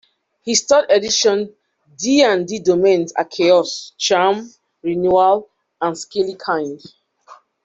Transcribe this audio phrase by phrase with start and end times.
[0.43, 1.53] His Third Edition
[1.95, 5.47] D and D domains are Chaos, Charm, Renewal,
[5.79, 6.91] and Scalykind.